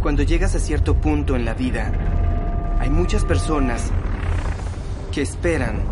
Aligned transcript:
Cuando 0.00 0.22
llegas 0.22 0.54
a 0.54 0.58
cierto 0.58 0.94
punto 0.94 1.36
en 1.36 1.44
la 1.44 1.52
vida, 1.52 1.92
hay 2.78 2.88
muchas 2.88 3.22
personas 3.26 3.90
que 5.12 5.20
esperan 5.20 5.82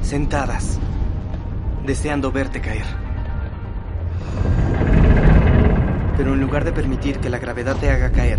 sentadas, 0.00 0.78
deseando 1.84 2.32
verte 2.32 2.62
caer. 2.62 2.86
Pero 6.16 6.32
en 6.32 6.40
lugar 6.40 6.64
de 6.64 6.72
permitir 6.72 7.18
que 7.18 7.28
la 7.28 7.38
gravedad 7.38 7.76
te 7.76 7.90
haga 7.90 8.10
caer, 8.12 8.38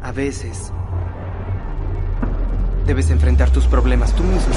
a 0.00 0.12
veces 0.12 0.72
debes 2.86 3.10
enfrentar 3.10 3.50
tus 3.50 3.66
problemas 3.66 4.14
tú 4.14 4.22
mismo 4.22 4.54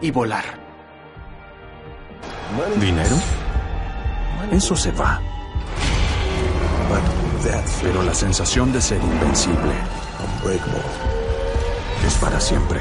y 0.00 0.10
volar. 0.10 0.44
¿Dinero? 2.80 3.16
Eso 4.50 4.74
se 4.74 4.90
va. 4.92 5.20
Pero 7.82 8.02
la 8.02 8.14
sensación 8.14 8.72
de 8.72 8.80
ser 8.80 9.00
invencible 9.02 9.72
es 12.06 12.14
para 12.14 12.40
siempre. 12.40 12.80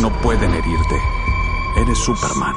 No 0.00 0.12
pueden 0.20 0.50
herirte. 0.50 0.96
Eres 1.78 1.98
Superman. 1.98 2.54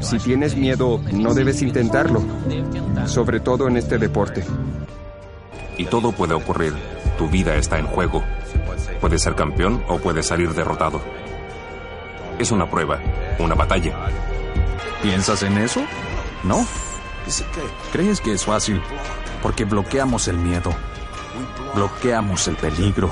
Si 0.00 0.18
tienes 0.18 0.56
miedo, 0.56 1.00
no 1.12 1.34
debes 1.34 1.60
intentarlo. 1.60 2.22
Sobre 3.06 3.40
todo 3.40 3.68
en 3.68 3.76
este 3.76 3.98
deporte. 3.98 4.44
Y 5.76 5.84
todo 5.86 6.12
puede 6.12 6.34
ocurrir. 6.34 6.74
Tu 7.18 7.28
vida 7.28 7.54
está 7.56 7.78
en 7.78 7.86
juego. 7.86 8.22
Puedes 9.00 9.22
ser 9.22 9.34
campeón 9.34 9.82
o 9.88 9.98
puedes 9.98 10.26
salir 10.26 10.54
derrotado. 10.54 11.00
Es 12.38 12.50
una 12.50 12.70
prueba, 12.70 12.98
una 13.38 13.54
batalla. 13.54 13.94
¿Piensas 15.02 15.42
en 15.42 15.58
eso? 15.58 15.82
No. 16.44 16.66
¿Crees 17.92 18.20
que 18.20 18.32
es 18.32 18.44
fácil? 18.44 18.82
Porque 19.42 19.64
bloqueamos 19.64 20.28
el 20.28 20.38
miedo. 20.38 20.74
Bloqueamos 21.74 22.48
el 22.48 22.56
peligro. 22.56 23.10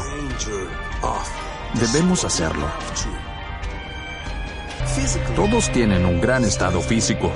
Debemos 1.75 2.25
hacerlo. 2.25 2.67
Todos 5.35 5.71
tienen 5.73 6.07
un 6.07 6.21
gran 6.21 6.45
estado 6.45 6.81
físico. 6.81 7.31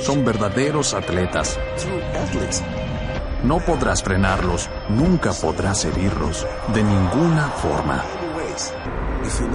Son 0.00 0.24
verdaderos 0.24 0.94
atletas. 0.94 1.58
No 3.44 3.60
podrás 3.60 4.02
frenarlos, 4.02 4.68
nunca 4.88 5.32
podrás 5.32 5.84
herirlos, 5.84 6.44
de 6.74 6.82
ninguna 6.82 7.48
forma. 7.48 8.04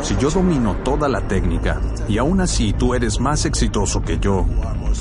Si 0.02 0.16
yo 0.18 0.30
domino 0.30 0.76
toda 0.84 1.08
la 1.10 1.22
técnica 1.28 1.82
y 2.08 2.18
aún 2.18 2.42
así 2.42 2.74
tú 2.74 2.94
eres 2.94 3.20
más 3.20 3.46
exitoso 3.46 4.02
que 4.02 4.20
yo, 4.20 4.46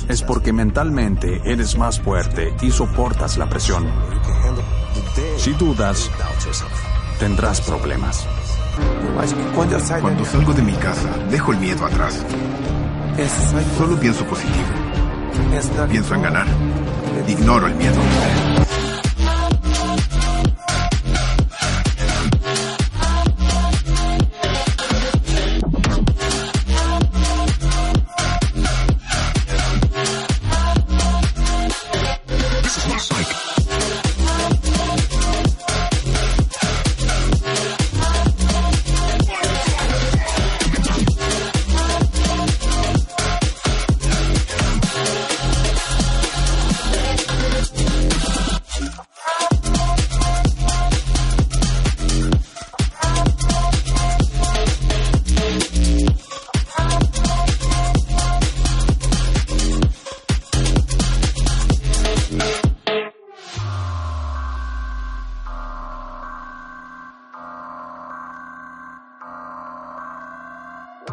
es 0.07 0.21
porque 0.21 0.53
mentalmente 0.53 1.41
eres 1.45 1.77
más 1.77 1.99
fuerte 1.99 2.55
y 2.61 2.71
soportas 2.71 3.37
la 3.37 3.47
presión. 3.49 3.85
Si 5.37 5.51
dudas, 5.53 6.09
tendrás 7.19 7.61
problemas. 7.61 8.25
Cuando 9.53 10.25
salgo 10.25 10.53
de 10.53 10.61
mi 10.61 10.73
casa, 10.73 11.09
dejo 11.29 11.53
el 11.53 11.59
miedo 11.59 11.85
atrás. 11.85 12.25
Solo 13.77 13.99
pienso 13.99 14.25
positivo. 14.25 14.67
Pienso 15.89 16.15
en 16.15 16.21
ganar. 16.21 16.47
Ignoro 17.27 17.67
el 17.67 17.75
miedo. 17.75 18.01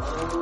Uh. 0.01 0.41